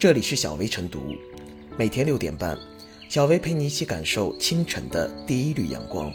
[0.00, 1.14] 这里是小薇晨读，
[1.76, 2.58] 每天六点半，
[3.10, 6.10] 小薇陪你一起感受清晨的第一缕阳光。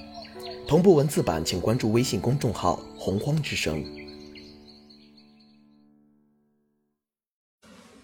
[0.68, 3.86] 同步文字版，请关注微信公众号“洪荒之声”。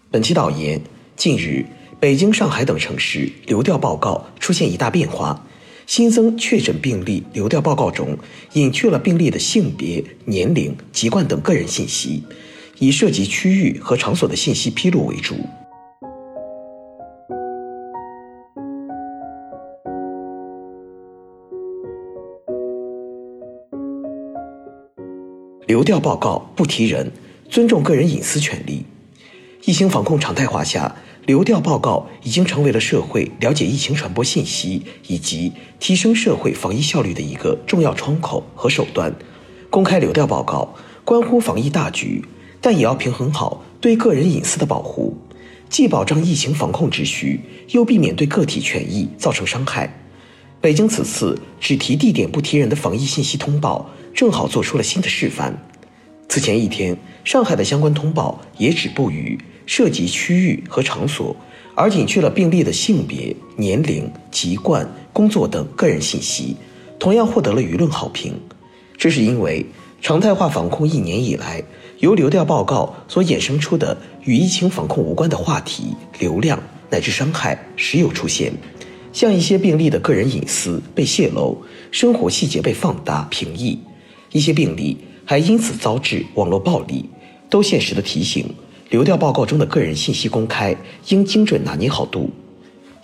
[0.08, 0.80] 本期导言：
[1.16, 1.66] 近日，
[1.98, 5.44] 北京、上海等城市流调报告出现一大变化，
[5.88, 8.16] 新增确诊病例流调报告中
[8.52, 12.22] 隐去了病例的性别、年龄、籍贯等个人信息，
[12.78, 15.34] 以涉及区域和场所的信息披露为主。
[25.72, 27.10] 流调报告不提人，
[27.48, 28.84] 尊重个人隐私权利。
[29.64, 35.50] 疫情防控常态化下，流调报告已经成为了社会了解疫情传播信息以及
[35.80, 39.14] 提升社会防疫效率的一个重要窗口和手段。
[39.70, 40.74] 公开流调报告
[41.06, 42.22] 关乎防疫大局，
[42.60, 45.16] 但也要平衡好对个人隐私的保护，
[45.70, 50.01] 既保障疫情防控秩序，又避免对个体权益造成伤害。
[50.62, 53.90] 北京此次只提地点不提人的防疫信息通报。
[54.14, 55.58] 正好做出了新的示范。
[56.28, 61.34] 此前一天，上海的相关通报也止步于涉及区域和场所，
[61.74, 66.54] 而隐去了病例的性别、年龄、籍贯、工作等个人信息，
[66.98, 68.34] 同样获得了舆论好评。
[68.98, 69.64] 这是因为
[70.02, 71.62] 常态化防控一年以来，
[72.00, 78.52] 由流调报告所衍生出的与疫情防控无关的话题、流量乃至伤害时有出现，
[79.12, 83.78] 像一些病例的个人隐私被泄露，生活细节被放大、评议。
[84.32, 87.04] 一些病例还因此遭致网络暴力，
[87.50, 88.46] 都现实的提醒，
[88.88, 90.74] 流调报告中的个人信息公开
[91.08, 92.30] 应精准拿捏好度。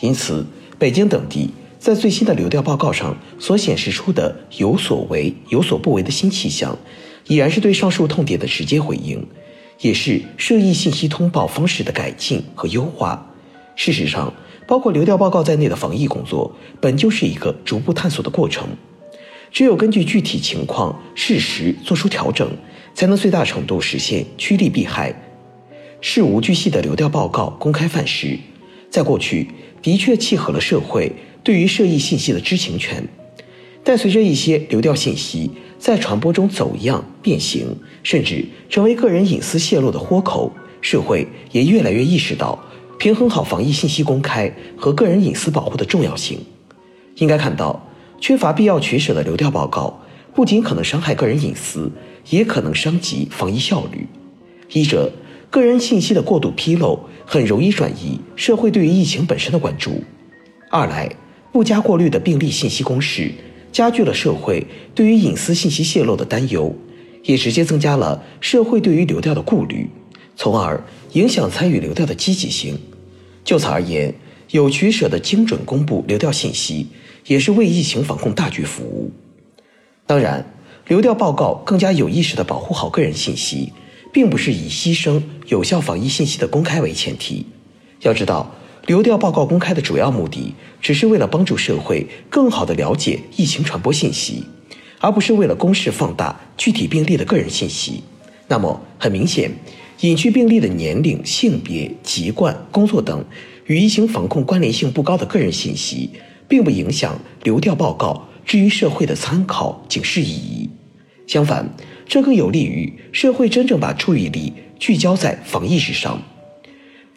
[0.01, 0.47] 因此，
[0.79, 6.79] 北京等地在最新的流调报告上所显示出的有所为有所不为的新气象，
[7.27, 9.23] 已然是对上述痛点的直接回应，
[9.81, 13.28] 也是涉疫信息通报方式的改进和优化。
[13.79, 14.35] 事实上，
[14.67, 18.67] 包括流调报告在内的防疫工作，本就是一个逐步探索的过程。
[19.53, 22.51] 只有根据具体情况、事实做出调整，
[22.93, 25.15] 才能最大程度实现趋利避害。
[26.01, 28.37] 事无巨细的流调报告公开范式，
[28.91, 29.47] 在过去
[29.81, 31.13] 的确契合了社会
[31.45, 33.07] 对于涉疫信息的知情权，
[33.85, 42.59] 但随着一些流调信息在传播中走样、变形，甚至成为个人隐私泄露的豁口，社会也越来越意识到
[42.99, 46.39] 平衡好防疫信息公开和个人隐私保护的重要性。
[47.17, 47.85] 应该看到。
[48.21, 50.01] 缺乏必要取舍的流调报告，
[50.35, 51.89] 不仅可能伤害个人隐私，
[52.31, 54.09] 也可能伤及防疫效率。
[54.73, 55.13] 一者，
[55.51, 60.03] 个人信息的过度披露，很容易转移社会对于疫情本身的关注；
[60.69, 61.09] 二来，
[61.53, 63.31] 不加过滤的病例信息公示，
[63.71, 64.67] 加剧了社会
[64.97, 66.75] 对于隐私信息泄露的担忧，
[67.23, 69.89] 也直接增加了社会对于流调的顾虑，
[70.35, 70.83] 从而
[71.13, 72.77] 影响参与流调的积极性。
[73.49, 74.15] 就此而言，
[74.51, 76.89] 有取舍的精准公布流调信息。
[77.29, 79.11] 也是为疫情防控大局服务。
[80.07, 80.51] 当然，
[80.87, 83.73] 流调报告更加有意识地保护好个人信息，
[84.13, 87.47] 并不是以牺牲有效防疫信息的公开为前提。
[88.01, 88.55] 要知道，
[88.87, 94.45] 流调报告公开的主要目的，只是为了帮助社会更好地了解疫情传播信息，
[95.01, 98.03] 而不是为了公示放大具体病例的个人信息。
[98.47, 99.51] 那么，很明显，
[100.01, 103.25] 隐去病例的年龄、性别、籍贯、工作等
[103.67, 106.11] 与疫情防控关联性不高的个人信息。
[106.49, 110.71] 并不影响流调报告至于社会的参考警示意义，
[111.27, 111.75] 相反，
[112.07, 116.23] 这更有利于社会真正把注意力聚焦在防疫之上。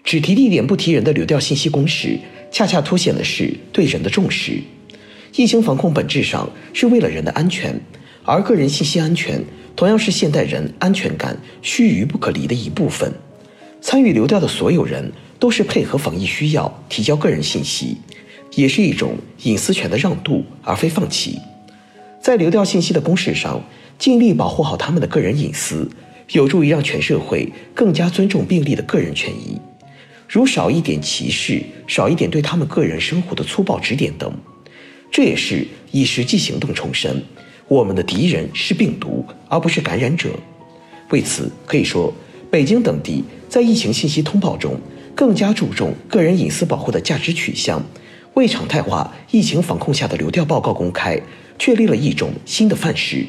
[0.04, 2.20] 只提地点不提人的流调信息公示，
[2.52, 4.60] 恰恰凸显的是对人的重视。
[5.34, 7.80] 疫情防控本质上是为了人的安全，
[8.24, 9.44] 而个人信息安全
[9.76, 13.12] 同样是现代人安全感须臾不可离的一部分。
[13.82, 17.98] 参与流调的所有人都是配合防疫需要提交个人信息。
[18.56, 21.40] 也是一种隐私权的让渡，而非放弃。
[22.22, 23.64] 在流调信息的公示上，
[23.98, 25.90] 尽力保护好他们的个人隐私，
[26.34, 29.58] 有助于让全社会更加尊重病例的个人权益，
[30.28, 34.30] 如少一点歧视，少一点对他们个人生活的粗暴指点等。
[35.10, 37.24] 这也是以实际行动重申，
[37.72, 40.30] 我们的敌人是病毒，而不是感染者。
[41.10, 42.14] 为此，可以说，
[42.50, 44.78] 北京等地在疫情信息通报中，
[45.16, 47.82] 更加注重个人隐私保护的价值取向。
[48.34, 51.18] 为常态化疫情防控下的流调报告公开
[51.58, 53.26] 确立了一种新的范式，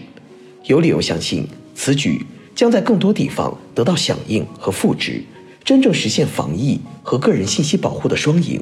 [0.65, 1.47] 有理由相信
[1.77, 5.23] 此举将在更多地方得到响应和复制，
[5.63, 8.61] 真正实现防疫和个人信息保护的双赢。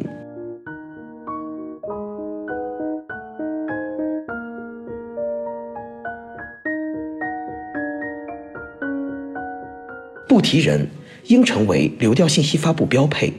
[10.40, 10.88] 不提人
[11.26, 13.30] 应成为流调信息发布标配。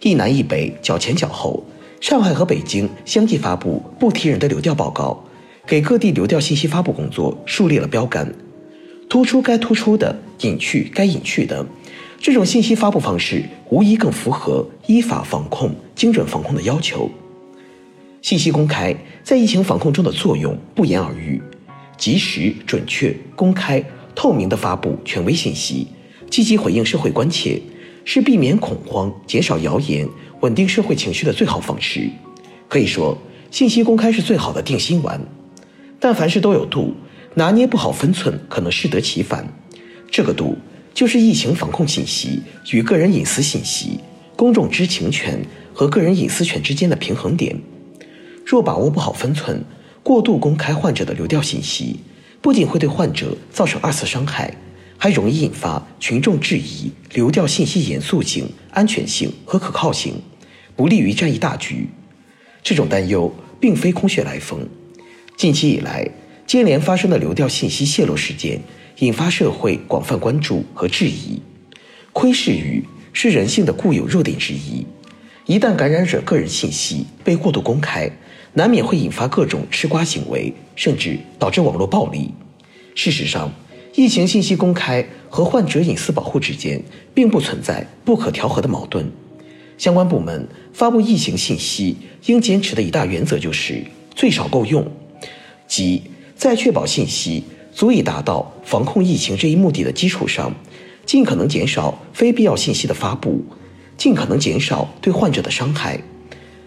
[0.00, 1.62] 一南一北，脚前脚后，
[2.00, 5.22] 上海和北京相继发布不提人的流调报告，
[5.66, 8.34] 给各地流调信息发布工作树立了标杆。
[9.10, 11.66] 突出该突出的，隐去该隐去的，
[12.18, 17.10] 这种信息发布方式无疑更符合依法防控、精准防控的要求。
[18.22, 21.42] 信息公开在疫情防控中的作用不言而喻，
[21.98, 23.84] 及时、准确、公开、
[24.14, 25.86] 透明的发布权威信息，
[26.30, 27.60] 积极回应社会关切，
[28.04, 30.08] 是避免恐慌、减少谣言、
[30.40, 32.08] 稳定社会情绪的最好方式。
[32.68, 33.16] 可以说，
[33.50, 35.20] 信息公开是最好的定心丸。
[35.98, 36.94] 但凡事都有度。
[37.36, 39.44] 拿捏不好分寸，可能适得其反。
[40.08, 40.56] 这个度，
[40.94, 42.40] 就是疫情防控信息
[42.70, 43.98] 与个人隐私信息、
[44.36, 47.60] 公众知情权和个人隐私权之间的平衡点。
[48.46, 49.60] 若把握不好分寸，
[50.04, 51.98] 过度公开患者的流调信息，
[52.40, 54.56] 不仅会对患者造成二次伤害，
[54.98, 60.14] 还容易引发群众质疑流调信息严肃性、安全性和可靠性，
[60.74, 61.88] 不利于战役大局。
[62.62, 64.68] 这种担忧并非空穴来风，
[65.36, 66.08] 近期以来。
[66.46, 68.60] 接连发生的流调信息泄露事件，
[68.98, 71.40] 引发社会广泛关注和质疑。
[72.12, 74.86] 窥视欲是人性的固有弱点之一，
[75.46, 78.10] 一旦感染者个人信息被过度公开，
[78.52, 82.30] 难免会引发各种吃瓜行为，甚至导致网络暴力。
[82.94, 83.50] 事实上，
[83.96, 86.82] 疫情信息公开和患者隐私保护之间
[87.14, 89.08] 并不存在不可调和的矛盾。
[89.78, 91.96] 相关部门发布疫情信息
[92.26, 94.84] 应坚持的一大原则就是最少够用，
[95.68, 96.02] 即。
[96.36, 100.52] 在确保信息足以达到防控疫情这一目的的基础上，
[101.06, 103.40] 尽可能减少非必要信息的发布，
[103.96, 105.98] 尽可能减少对患者的伤害。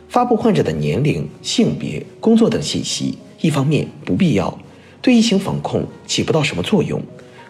[0.08, 4.58] 发布患者的年龄、性别、工作等信息，一方面不必要，
[5.08, 7.00] 对疫情防控起不到什么作用；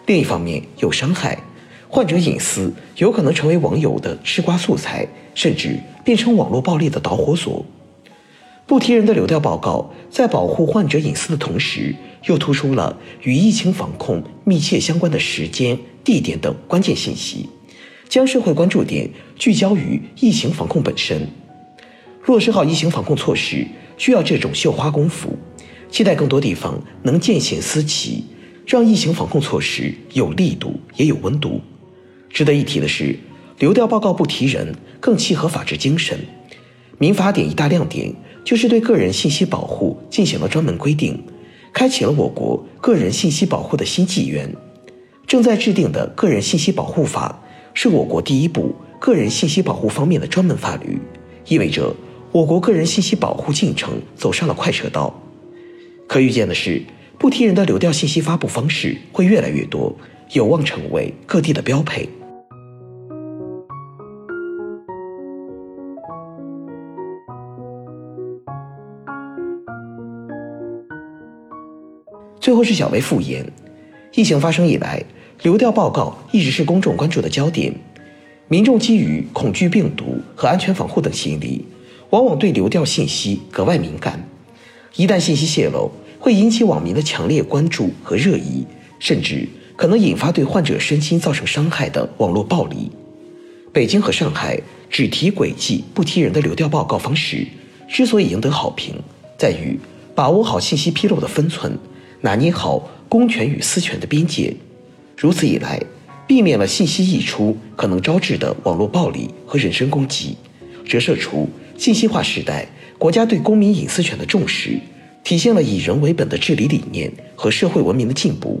[0.06, 1.36] 另一方面有伤害，
[1.88, 7.66] 患者隐私有可能成为网友的吃瓜素材，甚至变成网络暴力的导火索。
[8.64, 11.92] 不提人的流调报告，在保护患者隐私的同时，
[12.26, 17.48] 又突出了与疫情防控密切相关的时间、地点等关键信息，
[18.08, 21.28] 将社会关注点聚焦于疫情防控本身。
[22.24, 23.66] 落实好疫情防控措施，
[23.96, 25.36] 需要这种绣花功夫。
[25.90, 28.24] 期待更多地方能见贤思齐，
[28.66, 31.60] 让疫情防控措施有力度也有温度。
[32.30, 33.18] 值得一提的是，
[33.58, 36.18] 流调报告不提人，更契合法治精神。
[36.98, 38.14] 民法典一大亮点。
[38.44, 41.22] 就是对个人信息保护进行了专门规定，
[41.70, 44.50] 开启了我国个人信息保护的新纪元。
[45.26, 47.42] 正在制定的《个人信息保护法》
[47.74, 50.98] 是我国第一部个人信息保护方面的专门法律，
[51.46, 51.94] 意味着
[52.32, 55.14] 我国个人信息保护进程走上了快车道。
[56.08, 56.82] 可预见的是，
[57.18, 59.94] 不听人的流调信息发布方式会越来越多，
[60.32, 62.08] 有望成为各地的标配。
[72.40, 73.44] 最后是小薇复言，
[74.14, 75.04] 疫情发生以来，
[75.42, 77.74] 流调报告一直是公众关注的焦点。
[78.48, 81.66] 民众基于恐惧病毒和安全防护等心理，
[82.08, 84.26] 往往对流调信息格外敏感。
[84.96, 88.66] 一旦信息泄露，会引起网民的强烈关注和热议，
[88.98, 92.90] 甚至可能引发对患者身心造成伤害的网络暴力。
[93.72, 97.46] 北京和上海只提轨迹不提人的流调报告方式，
[97.88, 98.94] 之所以赢得好评，
[99.38, 99.78] 在于
[100.14, 101.78] 把握好信息披露的分寸。
[102.20, 104.52] 拿捏好公权与私权的边界，
[105.16, 105.80] 如此一来，
[106.26, 110.36] 避免了信息溢出可能招致的网络暴力和人身攻击，
[110.84, 111.48] 折射出
[111.78, 112.66] 信息化时代
[112.98, 114.78] 国家对公民隐私权的重视，
[115.22, 118.60] 体现了以人为本的治理理念和社会文明的进步。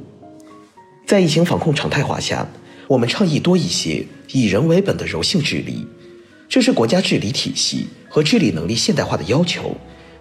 [1.04, 2.48] 在疫情防控常态化下，
[2.86, 5.84] 我们倡议多一些以人为本的柔性治理，
[6.48, 9.76] 这是国家治理体系和治理能力现代化的要求，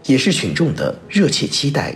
[0.08, 1.96] 也是群众的热切期待。